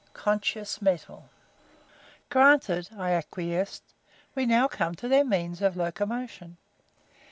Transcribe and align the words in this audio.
CONSCIOUS 0.13 0.81
METAL! 0.81 1.29
"Granted," 2.31 2.89
I 2.97 3.11
acquiesced. 3.11 3.83
"We 4.33 4.47
now 4.47 4.67
come 4.67 4.95
to 4.95 5.07
their 5.07 5.23
means 5.23 5.61
of 5.61 5.77
locomotion. 5.77 6.57